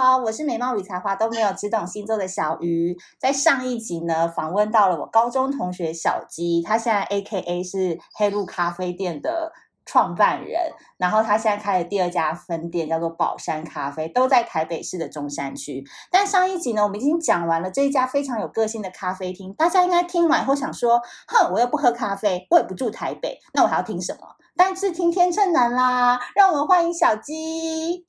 [0.00, 2.96] 好，我是美貌与才华都没有，只懂星座的小鱼。
[3.18, 9.52] 在上一集呢，访问到了我高中同学小鸡，他现在 AKA 是黑鹿咖啡店的
[9.84, 15.82] 创办人，然后他现在开了第二家分店，叫做宝山咖啡，都在台北市的中山区。
[16.12, 24.20] 但上一集呢，我们已经讲完了这一家非常有个性的咖啡厅，大家应该听完以后想说，哼，我又不喝咖啡，我也不住台北，那我还要听什么？
[24.56, 28.07] 但是听天秤男啦，让我们欢迎小鸡。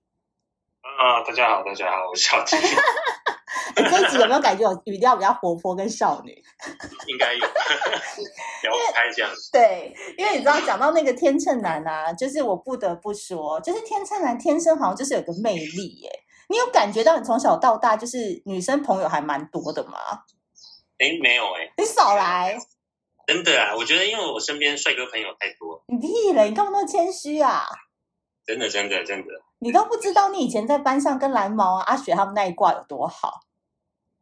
[0.81, 2.55] 啊，大家好，大家好，我是小鸡。
[2.57, 6.31] 你 这一集有没有感觉有语调比较活泼跟少女？
[7.07, 7.39] 应该有，
[8.63, 9.51] 聊开这样子。
[9.51, 16.09] 对，因为你知道讲到那个天秤男啊，就是我不得不说，就是天秤男天生好像就是有个魅力耶。
[16.47, 19.97] 你有感觉到你从小到大就是女生朋友还蛮多的吗？
[20.97, 22.57] 哎，没有哎，你少来。
[23.27, 25.83] 真的啊，我觉得因为我身边帅哥朋友太多。
[25.87, 27.63] 你屁嘞，你干嘛那么谦虚啊？
[28.45, 29.27] 真的，真的，真的。
[29.59, 33.41] 你都不知道你以前在班上跟蓝毛啊、阿雪他们那一挂有多好。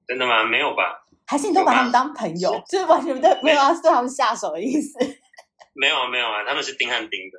[0.07, 0.43] 真的吗？
[0.43, 1.03] 没有吧？
[1.25, 4.97] 还是你都把他们当朋友，就是完全对没有要对他们下手的意思？
[5.75, 7.37] 没有啊，没有啊，他们是丁汉丁的。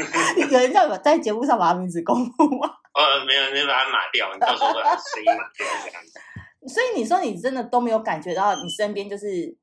[0.50, 2.68] 有人叫我在节目上把他名字公布吗？
[2.94, 6.20] 呃， 没有，你把他码掉，你到时候把他声音码掉这样子。
[6.74, 9.56] 所以你说你真的都没有感觉到你身边就是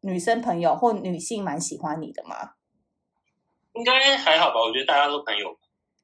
[0.00, 2.52] 女生朋友或女性蛮喜欢你的吗？
[3.74, 5.56] 应该还好吧，我觉得大家都朋友，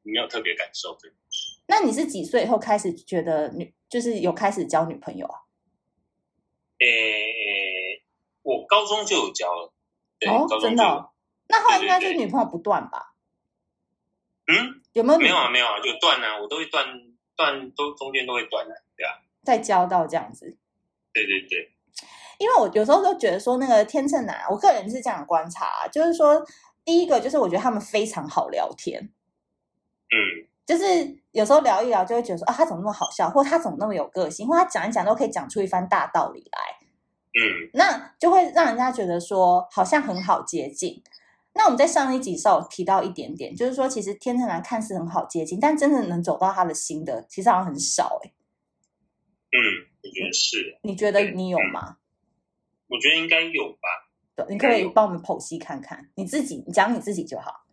[0.07, 1.15] 没有特别感受这个。
[1.67, 5.41] 那你是几岁以后开始觉得女，就是有开始交女朋友啊？
[6.79, 8.03] 诶，
[8.43, 9.73] 我高中就有交了。
[10.29, 11.11] 哦，真的哦？
[11.49, 13.15] 那后来应该是女朋友不断吧？
[14.47, 15.19] 嗯，有没有？
[15.19, 16.87] 没有啊，没有啊，就断啊，我都会断
[17.34, 19.19] 断，都中间都会断的，对啊。
[19.43, 20.57] 再交到这样子。
[21.12, 21.73] 对对对。
[22.39, 26.47] 因为我有时候都觉得说，那个天秤男，我个人是这样的观察，就是说。
[26.87, 29.11] 第一个就是我觉得他们非常好聊天，
[30.09, 36.61] 嗯，就是有时候聊一聊就会觉得说啊，他怎么那么好笑，或他怎么那么有个性，或他讲一讲都可以讲出一番大道理来，
[37.41, 41.03] 嗯，那就会让人家觉得说好像很好接近。
[41.55, 48.33] 那我们在上一集时候提到一点点，就是说其实天秤男看似很好接近，但真的能走到他的心的，其实好像很少哎。
[49.53, 49.59] 嗯，
[50.03, 50.78] 我觉得是。
[50.83, 51.97] 你觉得你有吗？
[52.89, 53.89] 我觉得应该有吧。
[54.37, 57.65] 对你可以帮我们剖析看看，你自己你讲你自己就好，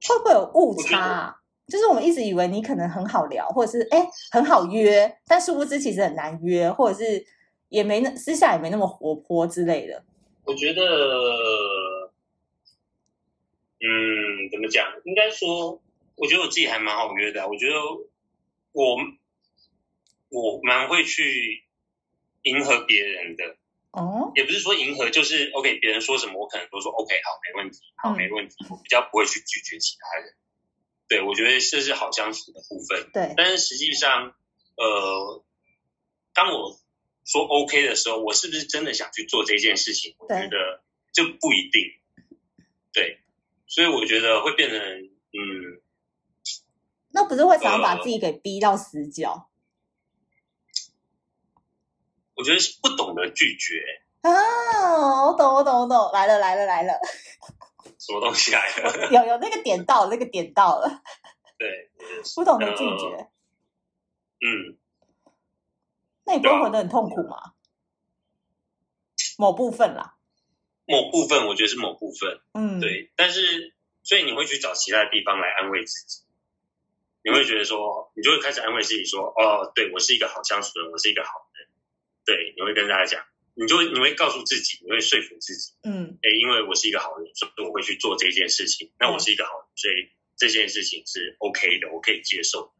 [0.00, 1.36] 会不会有误差啊？
[1.68, 7.24] 就是我们一直以为你可能很好聊，或者是哎很好约，但殊不知其实很难约，或者是
[7.68, 10.02] 也没那私下也没那么活泼之类的。
[10.44, 10.82] 我觉得，
[13.80, 14.90] 嗯，怎么讲？
[15.04, 15.80] 应该说，
[16.16, 17.46] 我觉得我自己还蛮好约的。
[17.46, 17.74] 我觉得
[18.72, 18.96] 我
[20.30, 21.64] 我蛮会去
[22.42, 23.56] 迎合别人的。
[23.90, 30.34] 哦，也不是说迎合，就是 OK，别人说什么我可能都说 OK，好，没问题，好，没问题，我比较不会去拒绝其他人。
[31.08, 33.10] 对，我觉得这是好相处的部分。
[33.12, 34.34] 对，但是实际上，
[34.76, 35.44] 呃，
[36.34, 36.78] 当我
[37.24, 40.14] 说 OK 的时候，我是不是真的想去做这件事情？
[40.18, 40.82] 我觉得
[41.12, 41.82] 就不一定。
[42.92, 43.20] 对，
[43.66, 45.80] 所以我觉得会变成，嗯，
[47.10, 49.48] 那不是会想要把自己给逼到死角？
[52.34, 53.82] 我觉得是不懂得拒绝
[54.20, 55.26] 啊！
[55.26, 56.92] 我懂，我懂，我懂，来了，来了，来了！
[57.98, 59.10] 什么东西来了？
[59.10, 61.02] 有有那个点到，那个点到了。
[61.58, 61.90] 对，
[62.36, 63.28] 不懂得拒绝。
[64.40, 64.78] 嗯，
[66.24, 67.54] 那你不会活得很痛苦吗？
[69.36, 70.14] 某部分啦。
[70.86, 72.40] 某部分，我觉得是某部分。
[72.54, 73.10] 嗯，对。
[73.16, 76.22] 但是，所以你会去找其他的地方来安慰自己。
[77.24, 81.68] 你会觉得说，你就会开始安慰自己说：“哦，对，我是一个好相处的人，我是一个好人。”
[82.24, 83.24] 对，你会跟大家讲，
[83.58, 88.92] 你就你会告诉自己，你会说服自己，嗯，哎，因为我是一个好人，所以我会去做这件事情。
[89.00, 89.94] 那我是一个好人，所以
[90.36, 92.70] 这件事情是 OK 的，我可以接受。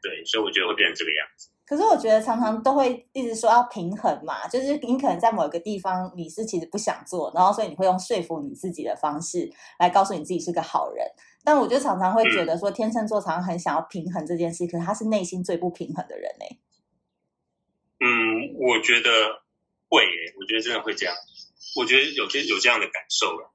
[0.00, 1.48] 对，所以我觉得会变成这个样子。
[1.66, 9.50] 可是我觉得常常都会一直说要平衡嘛，就是你可能在某一个地方你是其实不想做，然后所以你会用说服你自己的方式
[9.80, 11.04] 来告诉你自己是个好人。
[11.42, 16.46] 但我就常常会觉得说，天秤座常常很想要平衡这件事，可是他是内心最不平衡的人呢。
[17.98, 19.42] 嗯，我觉得
[19.88, 21.14] 会耶，我觉得真的会这样。
[21.76, 23.52] 我觉得有些有这样的感受了。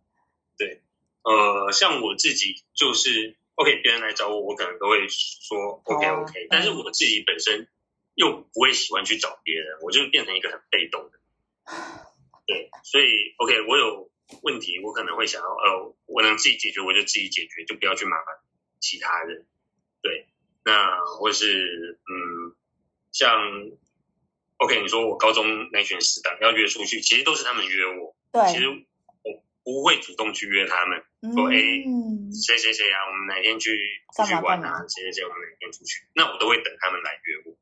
[0.57, 0.81] 对，
[1.24, 7.68] 呃，像我自己就是，OK，别人来找我，我可能都会说 OK OK，但是我自己本身
[8.13, 11.19] 又不会喜欢去找别人，我就变成一个很被动的。
[12.45, 14.12] 对，所以 OK，我有
[14.44, 18.36] 问题，我可能会想要，呃，我能自己解决，我就自己解决，就不要去麻烦
[18.80, 19.48] 其他人。
[20.04, 20.28] 对，
[20.63, 22.56] 那或是嗯，
[23.12, 23.72] 像。
[24.62, 28.16] OK，你说我高中那群死党要约出去，其实都是他们约我。
[28.31, 31.02] 对，其实我不会主动去约他们，
[31.34, 31.58] 说哎，
[32.31, 33.75] 谁谁谁啊，我们哪天去
[34.16, 34.86] 出去玩啊？
[34.88, 36.06] 谁谁谁，我们哪天出去？
[36.13, 37.58] 那我都会等他们来约我。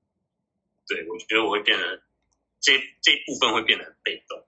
[0.87, 2.01] 对，我觉得我会变得
[2.59, 4.45] 这这部分会变得很被动。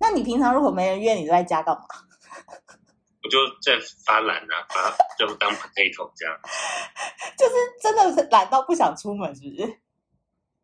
[0.00, 1.84] 那你平常如果没人约你，都在家干嘛？
[3.22, 6.40] 我就在发懒啊，发就当 potato 这样。
[7.36, 9.78] 就是真的是懒到不想出门，是不是？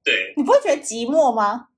[0.04, 0.34] 对。
[0.36, 1.68] 你不会觉得寂寞吗？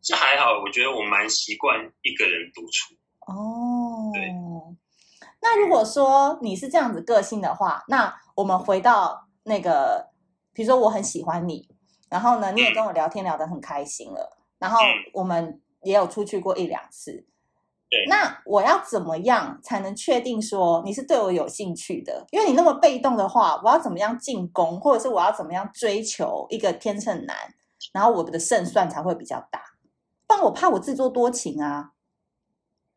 [0.00, 2.94] 这还好，我觉得我蛮习惯一个人独处。
[3.26, 4.10] 哦。
[4.14, 4.32] 对。
[5.40, 10.10] 那如果说你是这样子个性的话，那我们回到那个，
[10.52, 11.68] 比如说我很喜欢你，
[12.08, 14.78] 然后呢，你也跟我聊天聊得很开心了，然后
[15.12, 15.60] 我们。
[15.82, 17.24] 也有出去过一两次，
[17.88, 18.04] 对。
[18.08, 22.26] 那我要怎么样才能确定说你是对我有兴趣的？
[22.30, 27.36] 因为你那么被动的话，我要怎么样进攻，或者是我要怎么样追求一个天秤男，
[27.92, 29.60] 然后我的胜算才会比较大？
[30.26, 31.92] 不然我怕我自作多情啊。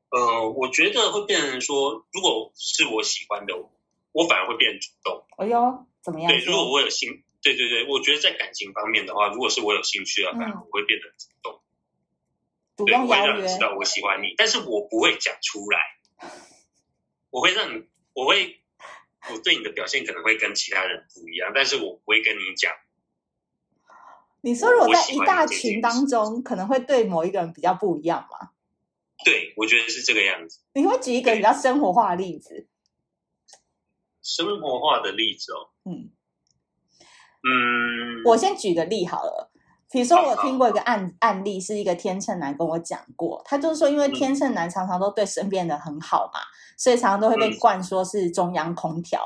[0.09, 3.53] 呃，我觉得会变成说，如果是我喜欢的，
[4.12, 5.24] 我反而会变主动。
[5.38, 6.31] 哎呦，怎么样？
[6.31, 11.58] 对，如果我有兴，对对对，我觉得在感情方面的话，如果是我有兴趣的话，反而我会变得主动。
[12.84, 15.80] 嗯对，我会让你知道我喜欢你，但是我不会讲出来。
[17.30, 17.84] 我会让你，
[18.14, 18.62] 我会，
[19.31, 22.74] 我对你的表现可能会跟其他人不一样，但是我不会跟你讲。
[24.42, 28.52] 你说，如果在一大群当中，可能会对某一个人比较不一样吗？
[29.26, 30.62] 对，我觉得是这个样子。
[30.74, 32.68] 你会举一个比较生活化的例子？
[34.24, 36.12] 生活化的例子哦，嗯
[37.44, 39.49] 嗯，我先举个例好了。
[39.91, 46.39] 比如说，我听过一个案案例，是一个天秤男跟我讲过，他就是说，因为天秤男常常都对身边的很好嘛，
[46.77, 49.19] 所以常常都会被灌说是中央空调。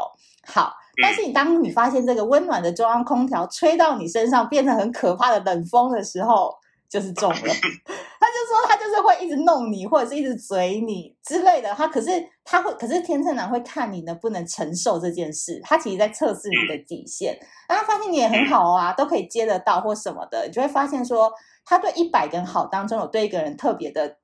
[0.46, 6.56] 好，但是你当你发现这个温暖的中央空调吹到你身上，变成很可怕的冷风的时候，
[6.88, 7.36] 就是中了。
[7.38, 11.74] 他 就说他就是会一直弄你，或者是一直嘴你之类的。
[11.74, 12.10] 他可是
[12.44, 15.60] 他会，可是天秤男会看你能不能承受这件事。
[15.64, 17.38] 他其实在测试你的底线。
[17.68, 21.34] 然后发现你也很好啊，都可以接得到或什么的，你就会发现说，
[21.66, 24.18] 他对一百个人好当中有对一个人特别的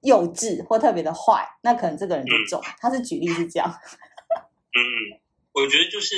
[0.00, 2.62] 幼稚或特别的坏，那可能这个人就中。
[2.78, 3.68] 他是举例是这样。
[4.74, 5.20] 嗯，
[5.52, 6.16] 我觉得就是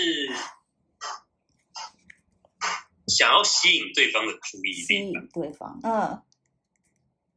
[3.07, 5.81] 想要吸引对方的注意力，吸引对方。
[5.83, 6.23] 嗯。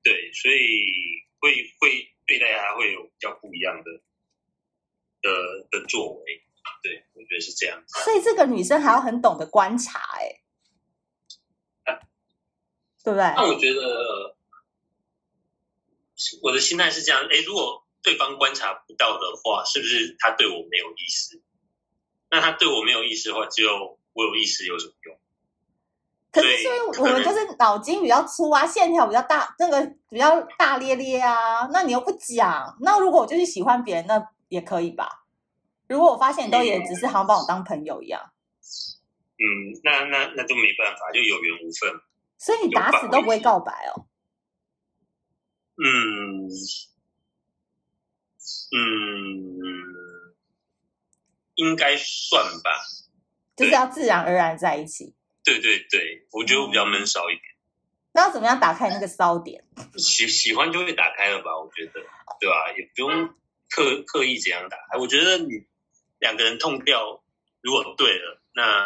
[0.03, 3.91] 对，所以会会对待他会有比较不一样的
[5.21, 6.43] 的的作为，
[6.81, 7.99] 对，我觉得是这样子。
[8.03, 11.99] 所以这个女生还要很懂得观察，哎、啊，
[13.03, 13.23] 对不对？
[13.35, 14.35] 那我觉得
[16.41, 21.41] 我的心态是这样，哎，如果对方观察不到的话，是不是他对我没有意思？
[22.29, 25.19] 那他对我没有意思的话，只有我有意思有什么用？
[26.31, 31.67] 可是，因为我们就是脑筋比较粗啊，线条比较大，那个比较大咧咧啊。
[31.71, 35.25] 那你又不讲，那如果我就是喜欢别人，那也可以吧？
[35.87, 38.21] 如果我发现你都也只是好像把我当朋友一样，
[39.39, 41.99] 嗯，那那那就没办法，就有缘无分。
[42.37, 44.05] 所以你打死都不会告白哦？
[45.83, 46.47] 嗯
[48.71, 48.77] 嗯，
[51.55, 52.69] 应该算吧，
[53.55, 55.15] 就是要自然而然在一起。
[55.49, 57.43] 对对对，我觉得我比较闷骚一点。
[58.11, 59.63] 那要怎么样打开那个骚点？
[59.97, 61.57] 喜喜欢就会打开了吧？
[61.57, 61.93] 我觉得，
[62.39, 62.71] 对吧？
[62.77, 63.33] 也不用
[63.67, 64.99] 刻刻意怎样打开。
[64.99, 65.65] 我觉得你
[66.19, 67.23] 两个人痛掉，
[67.61, 68.85] 如果对了，那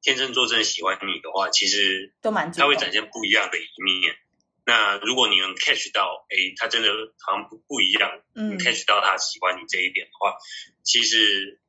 [0.00, 4.16] 天秤座真的喜欢你的话，其实都蛮他会展现不一样的一面。
[4.64, 6.88] 那如果你能 catch 到，哎，他真的
[7.20, 10.36] 好像不不一样，嗯，catch 到他喜欢你这一点的话，
[10.82, 11.60] 其实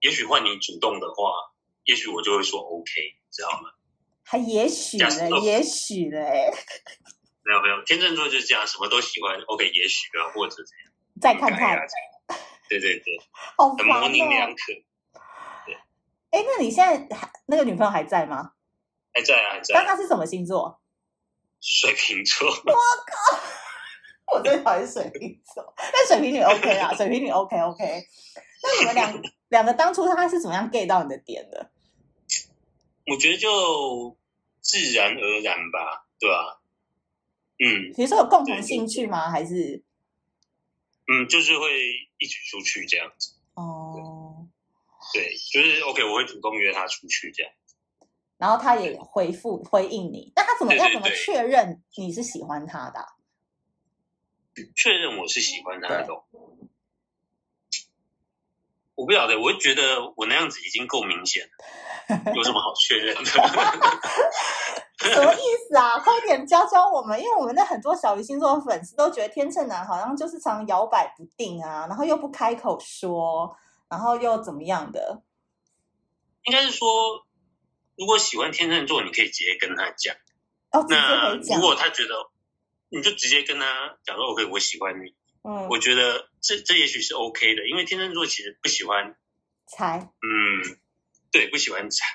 [0.00, 1.54] 也许换你主动的话。
[1.84, 2.92] 也许我就会说 OK，
[3.38, 3.70] 知道吗？
[4.24, 6.18] 还也许呢，也许呢。
[7.46, 10.92] 没有没有，天秤座就是这样，什么都喜欢 OK，也许啊，或者怎样，
[11.22, 11.78] 再看看。
[12.68, 13.18] 对对对，
[13.56, 14.00] 好烦哦。
[14.00, 14.56] 模棱两可。
[15.64, 15.74] 对。
[16.30, 18.50] 哎，那你现在还那个女朋友还在吗？
[19.14, 19.74] 还在啊，还在。
[19.74, 20.80] 那她是什么星座？
[21.60, 22.48] 水瓶座。
[22.48, 22.52] 我
[23.06, 23.38] 靠！
[24.36, 28.02] 我最讨厌水瓶座，但水瓶女 OK 啊，水瓶女 OK OK。
[28.62, 31.70] 那你们两两个当初他是怎么样 get 到你的点的？
[33.10, 34.16] 我觉得就
[34.60, 36.60] 自然而然吧，对吧？
[37.58, 39.30] 嗯，比如说有共同兴趣吗？
[39.30, 39.82] 还是
[41.08, 41.66] 嗯，就是会
[42.18, 43.34] 一起出去这样子。
[43.54, 44.46] 哦，
[45.12, 47.52] 对，就是 OK，我会主动约他出去这样。
[48.36, 53.04] 然后他也回复回应你，那他怎么要怎么确认你是喜欢他的？
[54.76, 56.24] 确认我是喜欢他的。
[58.98, 63.22] 我不晓得，我觉得我那样子已经够明显了， 有什么好确认的？
[65.14, 65.38] 什么意
[65.68, 65.96] 思啊？
[66.00, 73.56] 快点教教我们，因为我们的很多小鱼星座的粉丝都觉得天秤男好像就是常摇摆不定啊，然后又不开口说，
[73.88, 75.22] 然后又怎么样的？
[76.42, 77.24] 应该是说，
[77.96, 80.16] 如果喜欢天秤座，你可以直接跟他讲。
[80.88, 82.30] 那如果他觉得，
[82.88, 85.14] 你就直接跟他讲说：“OK，我喜欢你。”
[85.48, 89.18] 嗯，我觉得这这也许是 OK 的，因为天秤座其实不喜欢
[89.66, 89.98] 猜。
[90.22, 90.78] 嗯，
[91.30, 92.06] 对，不喜欢猜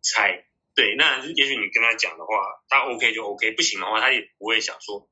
[0.00, 0.46] 猜。
[0.74, 2.32] 对，那也许你跟他讲的话，
[2.70, 5.10] 他 OK 就 OK，不行的话，他也不会想说。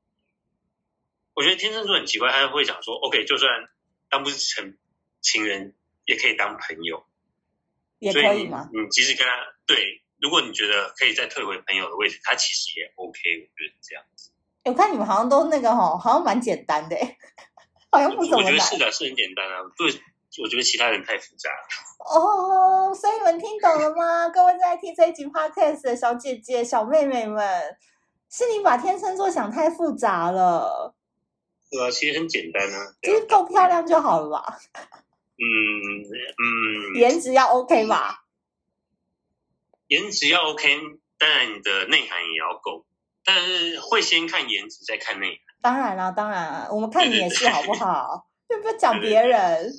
[1.35, 3.69] 我觉得天秤座很奇怪，他会想说：“OK，就算
[4.09, 4.75] 当不是成
[5.21, 7.05] 情人，也可以当朋友。”
[7.99, 8.67] 也可以吗？
[8.73, 9.31] 你即使跟他
[9.67, 13.19] 对，如果你觉得可以再退回朋友的位置，他其实也 OK。
[13.19, 14.31] 我觉得这样子。
[14.63, 16.95] 我看你们好像都那个哈，好像蛮简单的，
[17.91, 18.45] 好像不怎么难。
[18.45, 19.61] 我觉得是的，是很简单啊。
[19.77, 19.87] 对，
[20.41, 21.67] 我觉得其他人太复杂了。
[21.99, 24.29] 哦，所以你们听懂了吗？
[24.29, 27.77] 各位在听这一集 Podcast 的小姐姐、小妹妹们，
[28.31, 30.95] 是你把天秤座想太复杂了。
[31.69, 34.59] 对啊，其实很简单啊，其实够漂亮就好了吧。
[35.37, 35.43] 嗯
[36.03, 38.25] 嗯，颜值要 OK 吧？
[39.87, 40.79] 颜值要 OK，
[41.17, 42.85] 当然你的内涵也要够，
[43.25, 45.50] 但是会先看颜值再看内涵。
[45.61, 48.27] 当然了，当然了，我们看你也是好不好？
[48.49, 49.71] 就不要讲别人。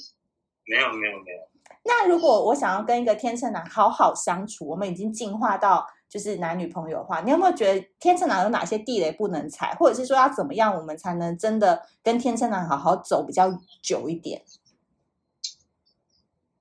[0.64, 1.38] 没有没有没有。
[1.84, 13.50] 那如果我想要跟一个天秤男好好相处，我们已经进化到就是男女朋友的话，你有没有觉得天秤男有哪些地雷不能踩，或者是说要怎么样我们才能真的跟天秤男好好走比较
[13.82, 14.44] 久一点？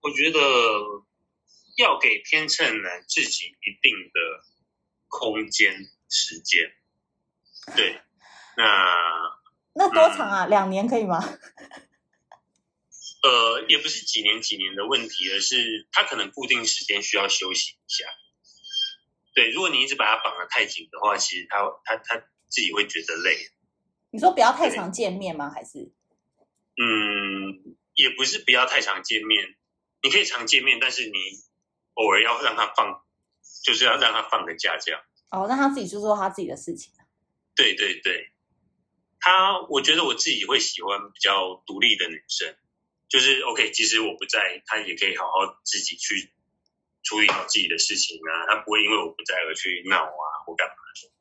[0.02, 0.40] 我觉得
[1.78, 4.20] 要给天秤男自己一定的
[5.08, 5.72] 空间、
[6.10, 6.62] 时间。
[7.76, 8.02] 对，
[8.62, 9.32] 那
[9.74, 10.46] 那多长啊？
[10.46, 11.20] 嗯，两年可以吗？
[13.24, 18.06] 呃，也不是几年几年的问题，而是他可能固定时间需要休息一下。
[19.34, 22.18] 对，如果你一直把他绑得太紧的话，其实他他他
[22.50, 23.38] 自己会觉得累。
[24.12, 25.50] 你说不要太常见面吗？
[25.50, 25.92] 还是？
[26.78, 29.56] 嗯，也不是不要太常见面。
[30.04, 31.14] 你可以常见面，但是你
[31.94, 33.04] 偶尔要让他放，
[33.64, 35.00] 就是要让他放个假这样。
[35.30, 36.92] 哦，让他自己去做他自己的事情。
[37.56, 38.31] 对对对，
[39.22, 42.58] 他我觉得我自己会喜欢比较独立的女生，
[43.08, 46.34] 就是 OK，即使我不在，她也可以好好自己去
[47.04, 51.12] 处理好自己的事情啊，她不会因为我不在而去闹啊或干嘛的。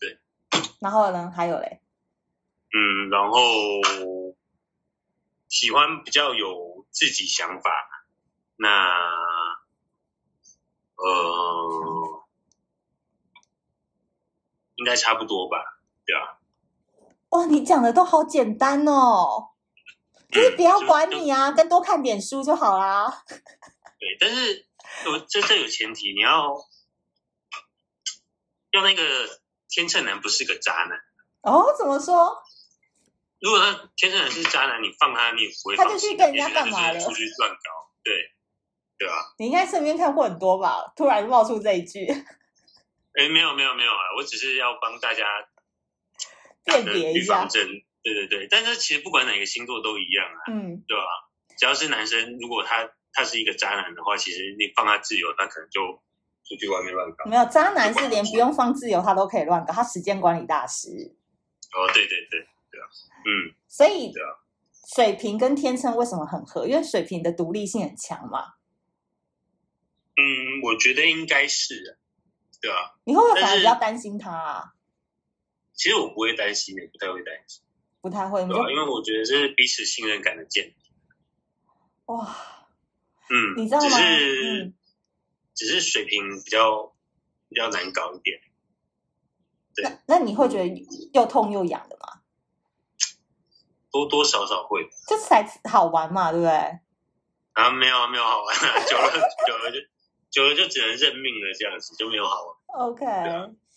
[0.00, 0.18] 对。
[0.80, 1.30] 然后呢？
[1.30, 1.80] 还有嘞？
[2.72, 3.40] 嗯，然后
[5.48, 7.70] 喜欢比较有自己想法。
[8.56, 8.68] 那，
[10.96, 12.26] 呃，
[14.76, 15.58] 应该差不多吧，
[16.04, 16.37] 对吧？
[17.30, 19.50] 哇，你讲的都好简单哦，
[20.30, 23.24] 就是不要管你啊，跟多看点书就好啦。
[23.98, 24.66] 对，但是
[25.04, 26.54] 有这这有前提，你要
[28.70, 29.02] 要那个
[29.68, 30.98] 天秤男不是个渣男
[31.42, 31.74] 哦？
[31.76, 32.42] 怎么说？
[33.40, 36.98] 如果他天秤男是渣男，你放他，你也不会放，他就去跟人家干嘛了？
[37.00, 38.34] 出去乱搞，对。
[38.98, 40.92] 对啊，你应该身边看过很多吧？
[40.96, 42.04] 突然冒出这一句，
[43.14, 44.02] 哎，没有没有没有啊！
[44.16, 45.24] 我只是要帮大家
[46.68, 47.48] 辨别一下。
[47.48, 51.02] 对对对，但是其实不管哪个星座都一样啊，嗯，对吧？
[51.58, 55.80] 只要是男生，如果他他是一个渣男的话，其实你放他自由，他可能就
[56.48, 57.28] 出去外面乱搞。
[57.28, 60.88] 没有，渣男是连不用放自由，他都可以乱搞，他时间管理大师。
[61.74, 62.86] 哦，对对对对啊，
[63.26, 64.38] 嗯，所以对啊，
[64.94, 66.66] 水瓶跟天秤为什么很合？
[66.66, 68.54] 因为水瓶的独立性很强嘛。
[70.16, 71.98] 嗯，我觉得应该是，
[72.62, 72.94] 对啊。
[73.04, 74.72] 你会不会反而比较担心他啊？
[75.78, 77.62] 其实我不会担心，也不太会担心，
[78.00, 80.74] 不太会，对啊，因为我觉得这是彼此信任感的建立。
[82.06, 82.36] 哇，
[83.30, 83.88] 嗯，你知道吗？
[83.88, 84.74] 只是，嗯、
[85.54, 86.92] 只是水平比较
[87.48, 88.40] 比较难搞一点。
[89.74, 90.66] 对，那那你会觉得
[91.14, 92.22] 又痛又痒的吗？
[93.92, 96.52] 多多少少会，这才好玩嘛，对不对？
[97.52, 99.12] 啊，没有没有好玩啊，久了
[99.46, 99.78] 久了就。
[100.30, 102.86] 久了就只能认命了，这样子就没有好玩。
[102.90, 103.06] OK，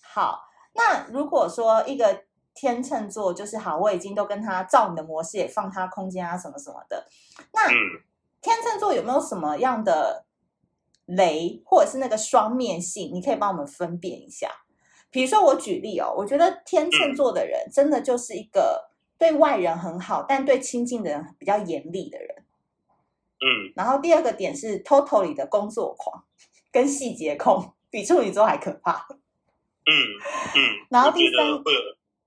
[0.02, 0.51] 好。
[0.74, 2.24] 那如果说一个
[2.54, 7.08] 天秤座就是好，我已经都跟他照你的模式，也放他空间啊，什么什么的。
[7.54, 7.76] 那、嗯、
[8.42, 10.26] 天秤座有没有什么样的
[11.06, 13.12] 雷，或者是那个双面性？
[13.14, 14.50] 你可以帮我们分辨一下。
[15.10, 22.30] 比如说我举例哦，我觉得天秤座的人真的就是一个对外人很好，但对亲近的人比较严厉的人。
[23.40, 23.74] 嗯。
[23.76, 26.24] 然后第二个点是 totally 的工作狂。
[26.74, 29.06] 跟细节控比处女座还可怕。
[29.86, 29.92] 嗯
[30.56, 30.60] 嗯。
[30.90, 31.48] 然后第三，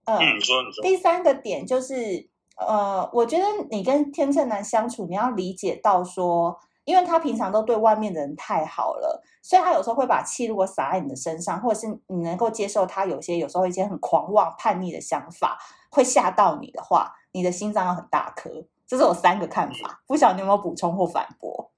[0.07, 0.83] 嗯，你说你说。
[0.83, 15.59] 第三个点就是，呃，我觉得你跟天秤男相处，你要理解到说，因为他平常都对外面的人太好了，所以他有时候会把气如果撒在你的身上，或者是你能够接受他有些有时候一些很狂妄叛逆的想法，
[15.91, 18.51] 会吓到你的话，你的心脏要很大颗。
[18.87, 21.73] 这是我三个看法，不晓得你有没有补充或反驳？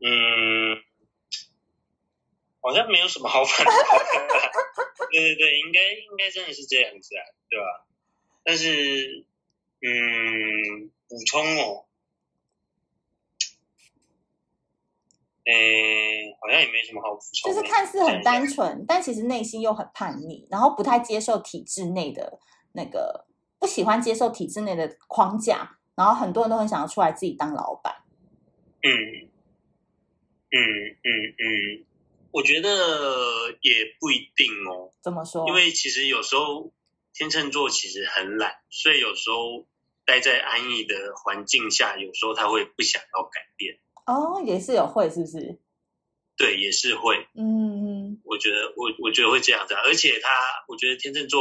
[0.00, 0.76] 嗯，
[2.60, 3.72] 好像没有什么好反驳。
[5.14, 7.86] 对对对，应该应该真的是这样子啊，对吧？
[8.42, 9.24] 但是，
[9.80, 11.86] 嗯，补充哦。
[15.44, 17.52] 诶，好像也没什么好补充。
[17.52, 22.40] 就是看似很单纯，但其实内心又很叛逆，然后不太接受体制内的
[22.72, 23.26] 那个，
[23.58, 27.94] 不喜欢接受体制内的框架，然后很多人都很想要出来自己当老板。
[28.82, 28.90] 嗯
[30.50, 31.84] 嗯嗯嗯，
[32.34, 34.90] 我觉得也不一定哦。
[35.00, 35.46] 怎么说？
[35.46, 36.72] 因为其实有时候
[37.12, 39.68] 天秤座其实很懒，所以有时候
[40.04, 43.78] 待在安逸的环境下，有时候他会不想要改变。
[44.06, 45.60] 哦，也是有会，是不是？
[46.36, 47.28] 对，也是会。
[47.36, 50.28] 嗯，我觉得我我觉得会这样子，而且他，
[50.66, 51.40] 我觉得天秤座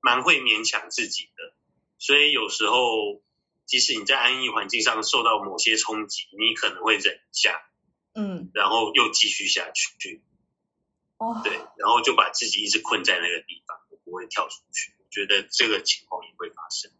[0.00, 1.52] 蛮会勉强自己的，
[1.98, 3.20] 所以有时候
[3.66, 7.60] 即使你在安逸环境上受到某些冲击，你可能会忍一下，
[8.18, 10.22] 嗯，然后又继续下去。
[11.18, 14.92] 哦，对，然后就把自己一直困在那个地方，不会跳出去。
[14.98, 16.90] 我觉得这个情况也会发生。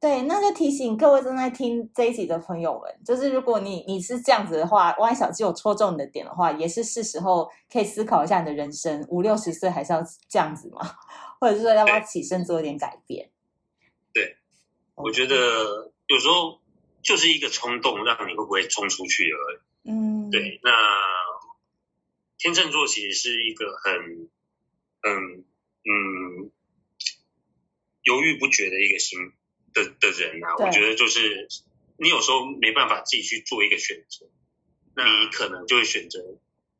[0.00, 10.80] 对，那就提醒各位正在听这一集的朋友们，就是如果你你是这样子的话，万一小鸡有戳中你的点的话，也是是时候可以思考一下你的人生，五六十岁还是要这样子吗？
[11.40, 13.30] 或者是说要不要起身做一点改变？
[14.12, 14.36] 对，对
[14.94, 16.60] 我觉得有时候
[17.02, 19.58] 就是一个冲动，让你会不会冲出去而已。
[19.84, 20.60] 嗯，对。
[20.62, 20.70] 那
[22.38, 24.28] 天秤座其实是一个很
[25.02, 25.44] 嗯
[25.84, 26.50] 嗯
[28.02, 29.32] 犹豫不决的一个心。
[29.74, 31.48] 的的人啊，我觉得就是
[31.96, 34.26] 你有时候没办法自己去做一个选择，
[34.94, 36.38] 那你可能就会选择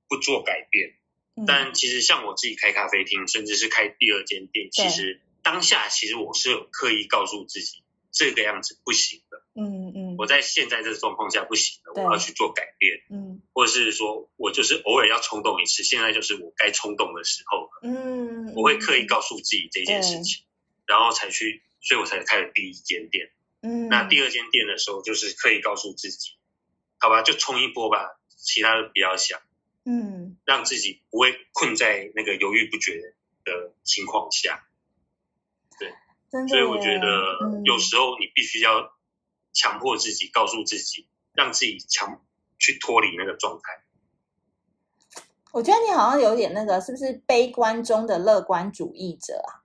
[0.08, 0.92] 不做改变。
[1.34, 9.21] 嗯、但其实像我自己开咖啡厅，甚至是开第二间店，其实当下其实我是有刻意告诉自己这个样子不行的。
[9.54, 13.02] 嗯嗯，嗯我在现在这个状况下不行了，我要去做改变。
[13.10, 17.80] 嗯，或者是说我就是偶尔要冲动一次，现在就是我该冲动的时候了。
[17.82, 20.44] 嗯，嗯我会刻意告诉自己这件事情，
[20.86, 21.62] 然后才去。
[21.84, 26.36] 所以我才开了第一间店，嗯，那第二间店的时候，就是刻意告诉自己，
[27.00, 29.40] 好吧，就冲一波吧，其他的不要想，
[29.84, 33.00] 嗯，让自己不会困在那个犹豫不决
[33.44, 34.64] 的情况下，
[35.80, 35.90] 对，
[36.46, 38.94] 所以我觉得有时候你必须要
[39.52, 42.20] 强迫自己，告诉自己，让自己强
[42.58, 43.82] 去脱离那个状态。
[45.52, 49.60] 我觉得你好像有点那个，是不是悲观中的乐观主义者啊？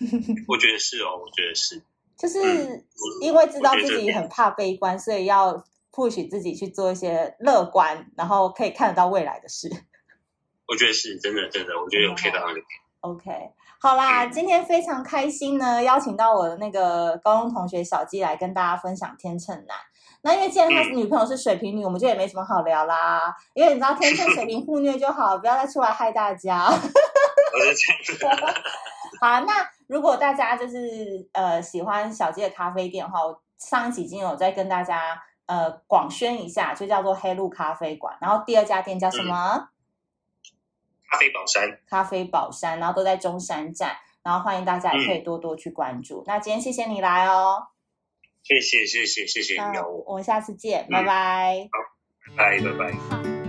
[0.46, 1.82] 我觉得是哦，我觉得是，
[2.18, 2.84] 就是
[3.22, 9.70] 因为知道自己很怕悲观，所以要 push 自己去做一些乐观，然后可以看得到未来的事。
[10.66, 12.66] 我觉得是真的，真的，我觉得有 get 到那个点。
[13.00, 13.30] OK，
[13.82, 19.74] 好啦，今天非常开心呢，邀请到我的那个高中同学小鸡来跟大家分享天秤男。
[20.20, 23.34] 那因为既然他是女朋友是水瓶女，我们就也没什么好聊啦。
[23.54, 26.66] 因为你知道天秤水瓶互虐就好，不要再出来害大家。
[26.66, 28.28] 我就这。
[29.18, 38.14] 好，那如果大家就是呃喜欢小鸡的咖啡店的话，我上一集已经有在跟大家呃广宣一下，就叫做黑鹿咖啡馆。
[38.20, 39.54] 然后第二家店叫什么？
[39.56, 39.68] 嗯、
[41.10, 41.78] 咖啡宝山。
[41.88, 46.20] 咖啡宝山，然后都在中山站，然后欢迎大家也可以多多去关注。
[46.20, 47.68] 嗯、那今天谢谢你来哦，
[48.42, 51.68] 谢谢谢谢谢谢你邀我，我们下次见，嗯、拜拜。
[51.72, 53.39] 好，拜拜拜拜。